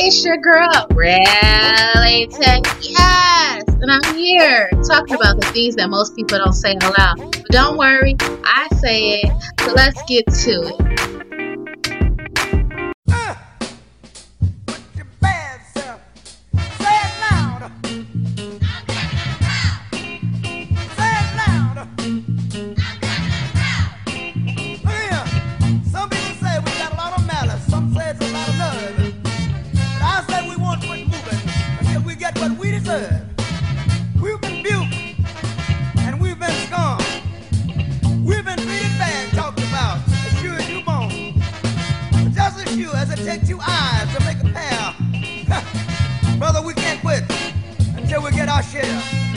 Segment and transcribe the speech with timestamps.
[0.00, 2.62] It's your girl, Really Tech.
[2.80, 3.64] Yes!
[3.66, 7.32] And I'm here talking about the things that most people don't say out loud.
[7.32, 9.32] But don't worry, I say it.
[9.60, 10.87] So let's get to it.
[32.88, 38.24] We've been buked and we've been scammed.
[38.24, 41.34] We've been treated bad, talked about as sure as you born.
[42.12, 46.72] But just as sure as it takes two eyes to make a pair, brother, we
[46.72, 47.24] can't quit
[47.94, 49.27] until we get our share.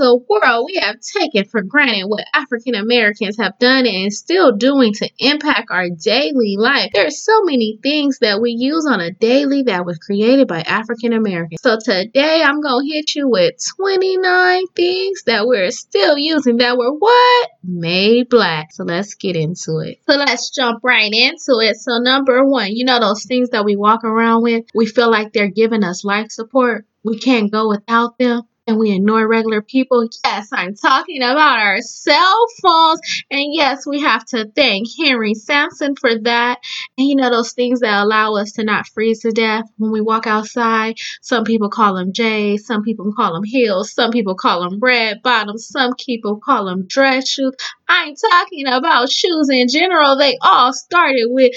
[0.00, 5.08] World, we have taken for granted what African Americans have done and still doing to
[5.18, 6.90] impact our daily life.
[6.92, 10.60] There are so many things that we use on a daily that was created by
[10.62, 11.60] African Americans.
[11.62, 16.76] So today I'm going to hit you with 29 things that we're still using that
[16.76, 17.50] were what?
[17.62, 18.72] Made black.
[18.72, 19.98] So let's get into it.
[20.08, 21.76] So let's jump right into it.
[21.76, 25.32] So number one, you know those things that we walk around with, we feel like
[25.32, 26.86] they're giving us life support.
[27.02, 30.08] We can't go without them and we ignore regular people.
[30.24, 33.00] Yes, I'm talking about our cell phones.
[33.30, 36.60] And yes, we have to thank Henry Sampson for that.
[36.96, 40.00] And you know, those things that allow us to not freeze to death when we
[40.00, 40.98] walk outside.
[41.20, 45.20] Some people call them J's, some people call them heels, some people call them red
[45.22, 47.54] bottoms, some people call them dress shoes.
[47.88, 50.16] I'm talking about shoes in general.
[50.16, 51.52] They all started with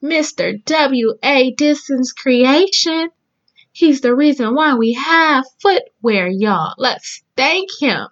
[0.00, 0.64] Mr.
[0.64, 1.54] W.A.
[1.54, 3.08] Disson's creation.
[3.72, 6.74] He's the reason why we have footwear, y'all.
[6.76, 8.06] Let's thank him.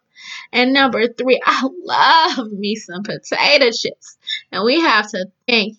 [0.53, 4.19] And number three, I love me some potato chips.
[4.51, 5.77] And we have to thank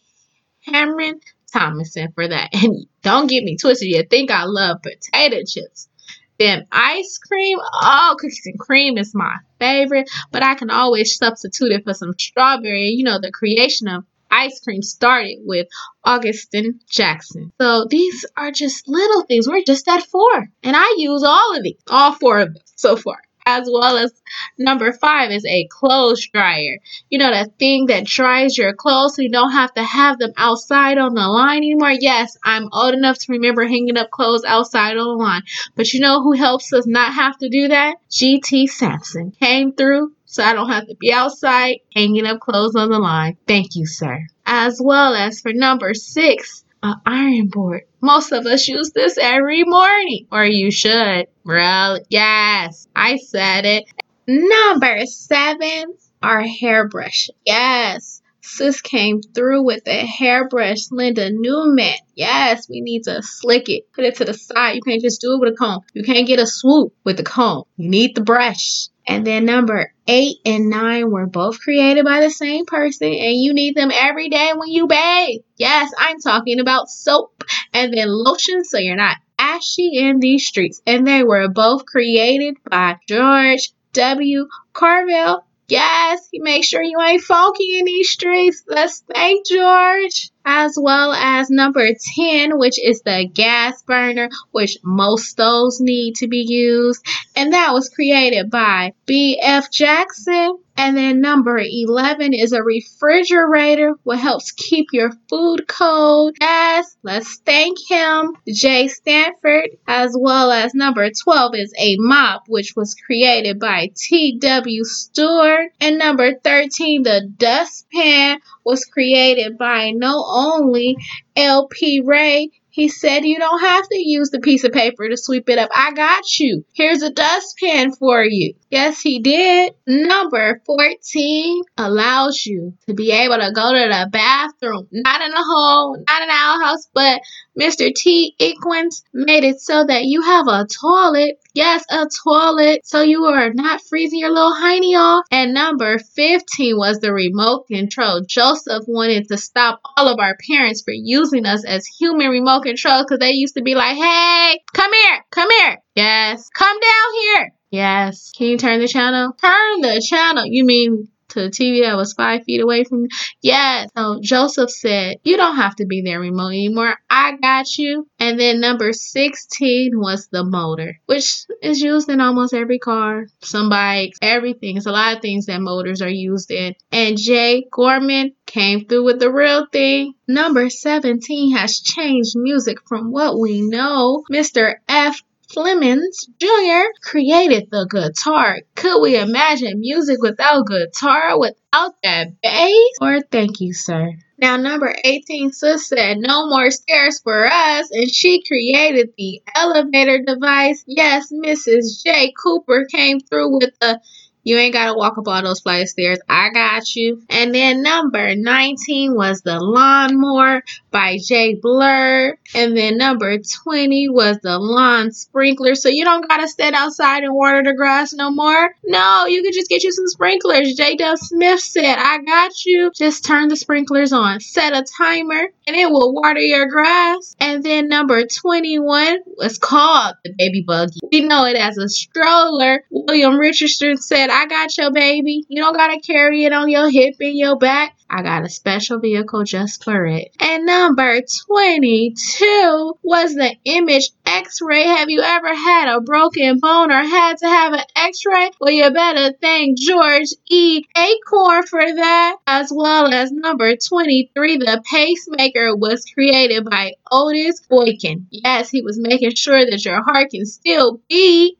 [0.65, 1.19] Cameron
[1.51, 2.49] Thomason for that.
[2.63, 5.89] And don't get me twisted, you think I love potato chips.
[6.37, 11.71] Then ice cream, oh, cookies and cream is my favorite, but I can always substitute
[11.71, 12.89] it for some strawberry.
[12.89, 15.67] You know, the creation of ice cream started with
[16.03, 17.51] Augustus Jackson.
[17.59, 19.47] So these are just little things.
[19.47, 20.49] We're just at four.
[20.63, 23.17] And I use all of these, all four of them so far.
[23.43, 24.13] As well as
[24.59, 26.77] number five is a clothes dryer.
[27.09, 30.33] You know, that thing that dries your clothes so you don't have to have them
[30.37, 31.91] outside on the line anymore.
[31.91, 35.41] Yes, I'm old enough to remember hanging up clothes outside on the line.
[35.75, 37.95] But you know who helps us not have to do that?
[38.11, 42.89] GT Sampson came through so I don't have to be outside hanging up clothes on
[42.89, 43.35] the line.
[43.47, 44.25] Thank you, sir.
[44.45, 47.81] As well as for number six, an iron board.
[48.01, 51.27] Most of us use this every morning, or you should.
[51.43, 53.83] Well, yes, I said it.
[54.25, 57.29] Number seven, our hairbrush.
[57.45, 61.93] Yes, sis came through with a hairbrush, Linda Newman.
[62.15, 63.91] Yes, we need to slick it.
[63.93, 64.75] Put it to the side.
[64.75, 65.81] You can't just do it with a comb.
[65.93, 67.63] You can't get a swoop with the comb.
[67.77, 68.87] You need the brush.
[69.07, 73.53] And then number eight and nine were both created by the same person, and you
[73.53, 75.41] need them every day when you bathe.
[75.57, 80.81] Yes, I'm talking about soap and then lotion so you're not ashy in these streets.
[80.85, 84.47] And they were both created by George W.
[84.73, 85.41] Carver.
[85.71, 88.63] Yes, he makes sure you ain't funky in these streets.
[88.67, 95.27] Let's thank George as well as number 10, which is the gas burner, which most
[95.27, 97.05] stoves need to be used.
[97.35, 99.71] And that was created by B.F.
[99.71, 100.57] Jackson.
[100.77, 106.37] And then number 11 is a refrigerator, what helps keep your food cold.
[106.39, 109.69] Yes, let's thank him, Jay Stanford.
[109.87, 114.83] As well as number 12 is a mop, which was created by T.W.
[114.85, 115.71] Stewart.
[115.79, 120.97] And number 13, the dustpan, was created by no only
[121.35, 125.49] LP Ray he said you don't have to use the piece of paper to sweep
[125.49, 125.69] it up.
[125.75, 126.63] I got you.
[126.73, 128.53] Here's a dustpan for you.
[128.69, 129.73] Yes, he did.
[129.85, 135.43] Number 14 allows you to be able to go to the bathroom, not in a
[135.43, 137.21] hole, not in an outhouse, but
[137.59, 137.93] Mr.
[137.93, 138.35] T.
[138.39, 141.37] Elkins made it so that you have a toilet.
[141.53, 142.81] Yes, a toilet.
[142.85, 145.25] So you are not freezing your little hiney off.
[145.31, 148.21] And number 15 was the remote control.
[148.25, 153.03] Joseph wanted to stop all of our parents for using us as human remote controls
[153.03, 155.77] because they used to be like, hey, come here, come here.
[155.95, 157.53] Yes, come down here.
[157.71, 158.31] Yes.
[158.37, 159.33] Can you turn the channel?
[159.41, 160.45] Turn the channel.
[160.45, 163.07] You mean to the TV that was five feet away from you?
[163.41, 163.89] Yes.
[163.95, 166.95] So Joseph said, You don't have to be there remote anymore.
[167.09, 168.07] I got you.
[168.19, 173.69] And then number 16 was the motor, which is used in almost every car, some
[173.69, 174.77] bikes, everything.
[174.77, 176.75] It's a lot of things that motors are used in.
[176.91, 180.13] And Jay Gorman came through with the real thing.
[180.27, 184.23] Number 17 has changed music from what we know.
[184.31, 184.75] Mr.
[184.87, 185.21] F.
[185.53, 186.87] Flemings Jr.
[187.03, 188.59] created the guitar.
[188.75, 192.95] Could we imagine music without guitar, without that bass?
[193.01, 194.13] Or thank you, sir.
[194.37, 200.23] Now, number 18, Sis said, No more stairs for us, and she created the elevator
[200.25, 200.83] device.
[200.87, 202.03] Yes, Mrs.
[202.03, 202.33] J.
[202.41, 203.99] Cooper came through with the
[204.43, 206.19] you ain't got to walk up all those flight of stairs.
[206.27, 207.21] I got you.
[207.29, 212.37] And then number 19 was The Lawnmower by Jay Burr.
[212.55, 215.75] And then number 20 was The Lawn Sprinkler.
[215.75, 218.75] So you don't got to stand outside and water the grass no more.
[218.83, 220.73] No, you could just get you some sprinklers.
[220.75, 220.95] J.
[220.95, 222.91] Dub Smith said, I got you.
[222.95, 224.39] Just turn the sprinklers on.
[224.39, 227.35] Set a timer and it will water your grass.
[227.39, 230.99] And then number 21 was called The Baby Buggy.
[231.11, 232.83] We know it as a stroller.
[232.89, 235.43] William Richardson said, I got your baby.
[235.47, 237.97] You don't gotta carry it on your hip and your back.
[238.09, 240.35] I got a special vehicle just for it.
[240.39, 244.83] And number 22 was the image x-ray.
[244.83, 248.51] Have you ever had a broken bone or had to have an x-ray?
[248.59, 250.83] Well, you better thank George E.
[250.95, 252.37] Alcorn for that.
[252.47, 258.27] As well as number 23, the pacemaker was created by Otis Boykin.
[258.29, 261.57] Yes, he was making sure that your heart can still beat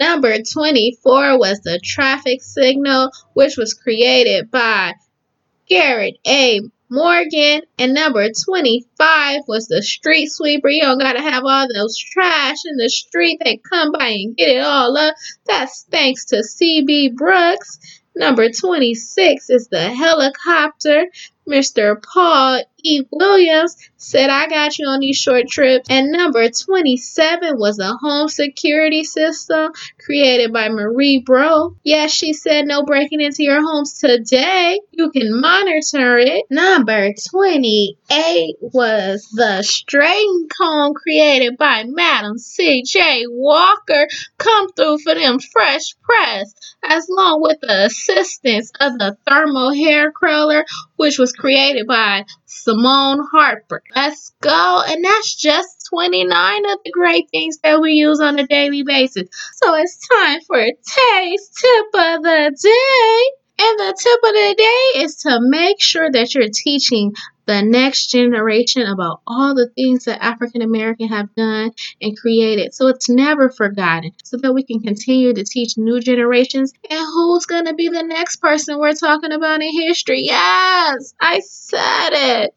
[0.00, 4.94] Number 24 was the traffic signal, which was created by
[5.68, 6.60] Garrett A.
[6.90, 7.62] Morgan.
[7.78, 10.68] And number 25 was the street sweeper.
[10.68, 13.40] You don't gotta have all those trash in the street.
[13.44, 15.14] They come by and get it all up.
[15.46, 17.10] That's thanks to C.B.
[17.10, 17.78] Brooks.
[18.16, 21.06] Number 26 is the helicopter.
[21.48, 22.02] Mr.
[22.02, 23.02] Paul E.
[23.10, 25.88] Williams said, I got you on these short trips.
[25.90, 31.76] And number 27 was a home security system created by Marie Bro.
[31.82, 34.80] Yes, she said no breaking into your homes today.
[34.92, 36.44] You can monitor it.
[36.50, 43.24] Number 28 was the strain comb created by Madam C.J.
[43.28, 44.06] Walker.
[44.38, 46.54] Come through for them fresh press,
[46.84, 50.64] as long with the assistance of the thermal hair curler,
[50.96, 53.82] which was created by Simone Harper.
[53.94, 54.82] Let's go.
[54.86, 59.28] And that's just 29 of the great things that we use on a daily basis.
[59.62, 63.47] So it's time for a taste tip of the day.
[63.60, 67.12] And the tip of the day is to make sure that you're teaching
[67.46, 72.74] the next generation about all the things that African American have done and created.
[72.74, 74.12] So it's never forgotten.
[74.22, 76.72] So that we can continue to teach new generations.
[76.88, 80.22] And who's going to be the next person we're talking about in history?
[80.24, 82.54] Yes, I said it.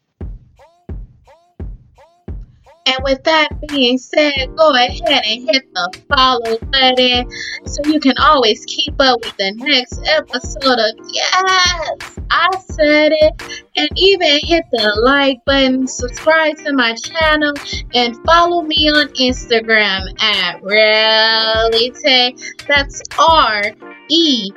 [2.84, 7.30] And with that being said, go ahead and hit the follow button
[7.64, 13.64] so you can always keep up with the next episode of Yes, I said it.
[13.76, 17.54] And even hit the like button, subscribe to my channel,
[17.94, 22.36] and follow me on Instagram at Reality.
[22.66, 23.62] That's R
[24.10, 24.50] E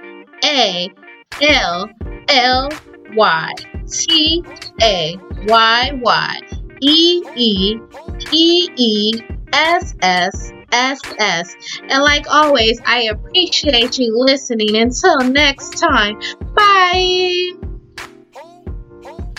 [0.43, 0.89] A
[1.41, 1.89] L
[2.29, 2.69] L
[3.15, 3.53] Y
[3.87, 4.43] T
[4.81, 5.15] A
[5.47, 6.39] Y Y.
[6.81, 7.79] E E
[8.31, 9.21] E E
[9.53, 11.55] S S S S.
[11.89, 14.75] And like always, I appreciate you listening.
[14.75, 16.19] Until next time,
[16.53, 17.64] bye.